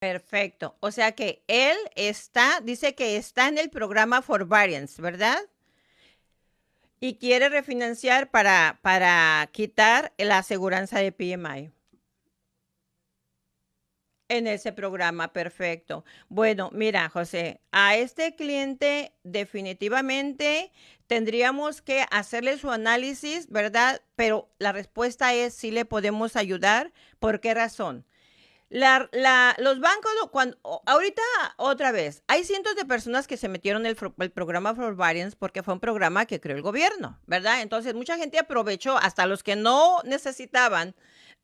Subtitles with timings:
[0.00, 0.76] Perfecto.
[0.80, 5.38] O sea que él está, dice que está en el programa For Variance, ¿verdad?
[7.00, 11.70] Y quiere refinanciar para, para quitar la aseguranza de PMI.
[14.28, 16.04] En ese programa, perfecto.
[16.28, 20.72] Bueno, mira, José, a este cliente definitivamente
[21.08, 24.00] tendríamos que hacerle su análisis, ¿verdad?
[24.16, 26.92] Pero la respuesta es sí le podemos ayudar.
[27.18, 28.06] ¿Por qué razón?
[28.70, 29.08] La,
[29.58, 31.22] los bancos, cuando, ahorita
[31.56, 35.36] otra vez, hay cientos de personas que se metieron en el, el, programa For Variance
[35.36, 37.62] porque fue un programa que creó el gobierno, ¿verdad?
[37.62, 40.94] Entonces mucha gente aprovechó, hasta los que no necesitaban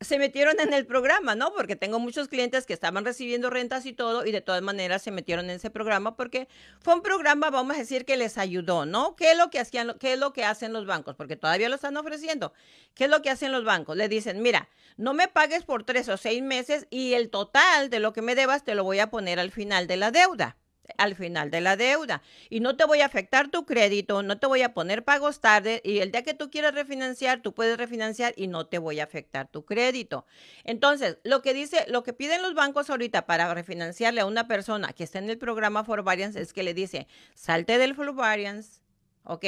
[0.00, 1.52] se metieron en el programa, ¿no?
[1.52, 5.10] Porque tengo muchos clientes que estaban recibiendo rentas y todo y de todas maneras se
[5.10, 6.48] metieron en ese programa porque
[6.80, 9.16] fue un programa, vamos a decir, que les ayudó, ¿no?
[9.16, 11.14] ¿Qué es lo que hacían, qué es lo que hacen los bancos?
[11.16, 12.52] Porque todavía lo están ofreciendo.
[12.94, 13.96] ¿Qué es lo que hacen los bancos?
[13.96, 18.00] Le dicen, mira, no me pagues por tres o seis meses y el total de
[18.00, 20.56] lo que me debas te lo voy a poner al final de la deuda
[20.98, 22.22] al final de la deuda.
[22.50, 25.80] Y no te voy a afectar tu crédito, no te voy a poner pagos tarde
[25.84, 29.04] y el día que tú quieras refinanciar, tú puedes refinanciar y no te voy a
[29.04, 30.26] afectar tu crédito.
[30.64, 34.92] Entonces, lo que dice, lo que piden los bancos ahorita para refinanciarle a una persona
[34.92, 38.80] que está en el programa For Variance es que le dice, salte del For Variance,
[39.24, 39.44] ¿ok?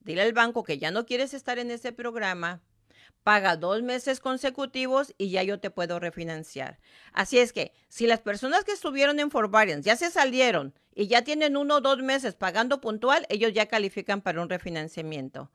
[0.00, 2.62] Dile al banco que ya no quieres estar en ese programa,
[3.22, 6.78] paga dos meses consecutivos y ya yo te puedo refinanciar.
[7.12, 11.22] Así es que si las personas que estuvieron en forbearance ya se salieron y ya
[11.22, 15.50] tienen uno o dos meses pagando puntual, ellos ya califican para un refinanciamiento.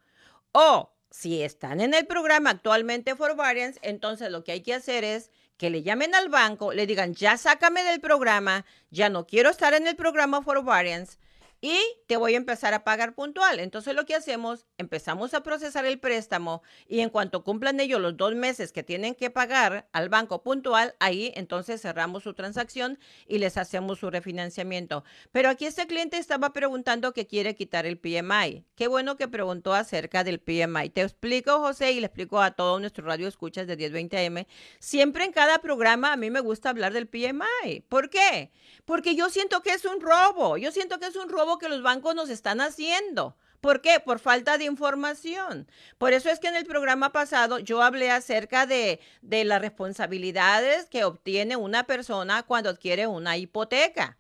[0.52, 5.30] O si están en el programa actualmente forbearance, entonces lo que hay que hacer es
[5.58, 9.74] que le llamen al banco, le digan, ya sácame del programa, ya no quiero estar
[9.74, 11.18] en el programa forbearance
[11.64, 13.62] y te voy a empezar a pagar puntual.
[13.62, 18.18] Entonces lo que hacemos, empezamos a procesar el préstamo y en cuanto cumplan ellos los
[18.18, 23.38] dos meses que tienen que pagar al banco puntual, ahí entonces cerramos su transacción y
[23.38, 25.06] les hacemos su refinanciamiento.
[25.32, 28.66] Pero aquí este cliente estaba preguntando que quiere quitar el PMI.
[28.76, 30.90] Qué bueno que preguntó acerca del PMI.
[30.90, 34.48] Te explico, José, y le explico a todos nuestros radio escuchas de 1020M.
[34.80, 37.86] Siempre en cada programa a mí me gusta hablar del PMI.
[37.88, 38.52] ¿Por qué?
[38.84, 40.58] Porque yo siento que es un robo.
[40.58, 43.36] Yo siento que es un robo que los bancos nos están haciendo.
[43.62, 44.02] ¿Por qué?
[44.02, 45.68] Por falta de información.
[45.98, 50.88] Por eso es que en el programa pasado yo hablé acerca de, de las responsabilidades
[50.88, 54.18] que obtiene una persona cuando adquiere una hipoteca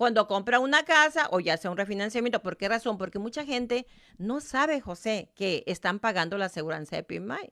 [0.00, 2.40] cuando compra una casa o ya sea un refinanciamiento.
[2.40, 2.96] ¿Por qué razón?
[2.96, 3.86] Porque mucha gente
[4.16, 7.50] no sabe, José, que están pagando la aseguranza de PMI.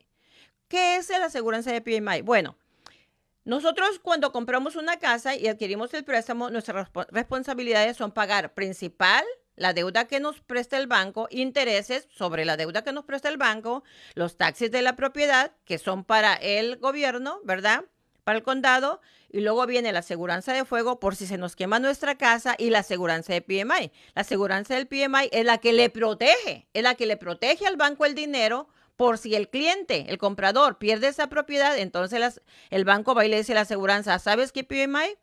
[0.66, 2.22] ¿Qué es la aseguranza de PMI?
[2.22, 2.56] Bueno,
[3.44, 9.24] nosotros cuando compramos una casa y adquirimos el préstamo, nuestras responsabilidades son pagar principal,
[9.56, 13.38] la deuda que nos presta el banco, intereses sobre la deuda que nos presta el
[13.38, 13.82] banco,
[14.14, 17.84] los taxis de la propiedad, que son para el gobierno, ¿verdad?
[18.24, 19.00] Para el condado,
[19.30, 22.70] y luego viene la aseguranza de fuego por si se nos quema nuestra casa y
[22.70, 23.92] la aseguranza de PMI.
[24.14, 27.76] La aseguranza del PMI es la que le protege, es la que le protege al
[27.76, 33.14] banco el dinero por si el cliente, el comprador, pierde esa propiedad, entonces el banco
[33.14, 35.16] va y le dice a la aseguranza, ¿sabes qué PMI?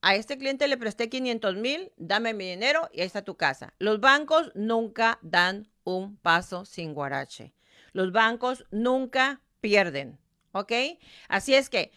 [0.00, 3.74] A este cliente le presté 500 mil, dame mi dinero y ahí está tu casa.
[3.78, 7.52] Los bancos nunca dan un paso sin guarache.
[7.92, 10.18] Los bancos nunca pierden,
[10.52, 10.72] ¿ok?
[11.28, 11.92] Así es que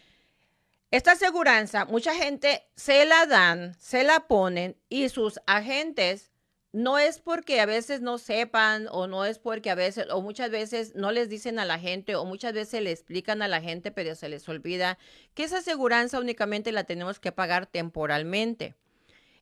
[0.90, 6.30] esta aseguranza, mucha gente se la dan, se la ponen y sus agentes
[6.76, 10.50] no es porque a veces no sepan o no es porque a veces o muchas
[10.50, 13.90] veces no les dicen a la gente o muchas veces le explican a la gente
[13.90, 14.98] pero se les olvida
[15.32, 18.74] que esa aseguranza únicamente la tenemos que pagar temporalmente.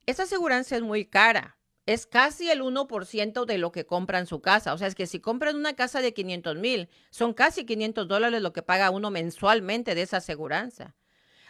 [0.06, 1.56] Esa aseguranza es muy cara.
[1.86, 4.72] Es casi el 1% de lo que compran su casa.
[4.72, 8.42] O sea, es que si compran una casa de 500 mil, son casi 500 dólares
[8.42, 10.94] lo que paga uno mensualmente de esa aseguranza.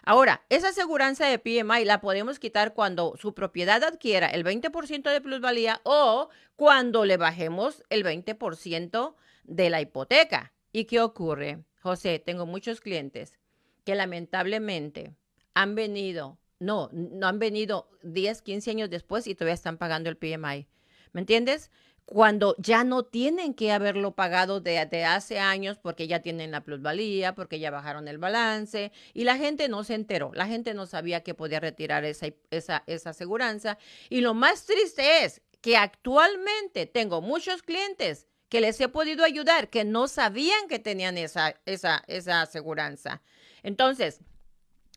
[0.07, 5.21] Ahora, esa aseguranza de PMI la podemos quitar cuando su propiedad adquiera el 20% de
[5.23, 10.53] plusvalía o cuando le bajemos el 20% de la hipoteca.
[10.73, 11.65] ¿Y qué ocurre?
[11.81, 13.39] José, tengo muchos clientes
[13.85, 15.15] que lamentablemente
[15.55, 20.19] han venido, no, no han venido 10, 15 años después y todavía están pagando el
[20.19, 20.67] PMI.
[21.13, 21.71] ¿Me entiendes?
[22.07, 27.35] Cuando ya no tienen que haberlo pagado de, hace años porque ya tienen la plusvalía,
[27.35, 31.23] porque ya bajaron el balance y la gente no se enteró, la gente no sabía
[31.23, 33.79] que podía retirar esa, esa, esa aseguranza.
[34.11, 39.71] Y lo más triste es que actualmente tengo muchos clientes que les he podido ayudar
[39.71, 43.23] que no sabían que tenían esa, esa, esa aseguranza.
[43.63, 44.21] Entonces,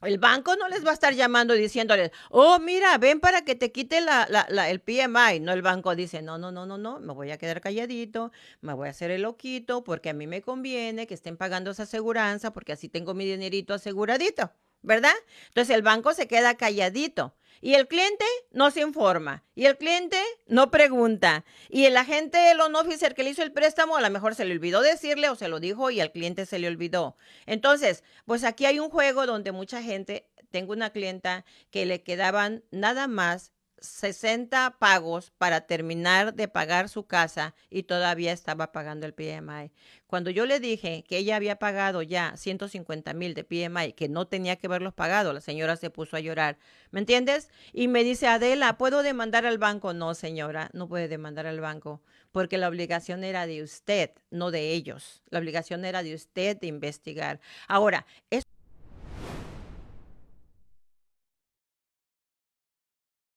[0.02, 3.72] el banco no les va a estar llamando diciéndoles, oh, mira, ven para que te
[3.72, 5.40] quite la, la, el PMI.
[5.40, 8.74] No, el banco dice, no, no, no, no, no, me voy a quedar calladito, me
[8.74, 12.54] voy a hacer el loquito porque a mí me conviene que estén pagando esa aseguranza
[12.54, 14.52] porque así tengo mi dinerito aseguradito.
[14.88, 15.13] ¿Verdad?
[15.50, 17.36] Entonces el banco se queda calladito.
[17.60, 19.44] Y el cliente no se informa.
[19.56, 20.18] Y el cliente
[20.48, 21.44] no pregunta.
[21.69, 24.45] Y el agente, el loan officer que le hizo el préstamo, a lo mejor se
[24.45, 27.18] le olvidó decirle o se lo dijo y al cliente se le olvidó.
[27.48, 32.63] Entonces, pues aquí hay un juego donde mucha gente, tengo una clienta que le quedaban
[32.72, 39.13] nada más 60 pagos para terminar de pagar su casa y todavía estaba pagando el
[39.13, 39.71] PMI.
[40.07, 44.25] Cuando yo le dije que ella había pagado ya 150 mil de PMI, que no
[44.27, 46.57] tenía que haberlos pagado, la señora se puso a llorar.
[46.91, 47.50] ¿Me entiendes?
[47.74, 49.94] Y me dice, Adela, ¿puedo demandar al banco?
[49.94, 52.01] No, señora, no puede demandar al banco,
[52.31, 55.24] porque la obligación era de usted, no de ellos.
[55.29, 57.41] La obligación era de usted de investigar.
[57.68, 58.47] Ahora, es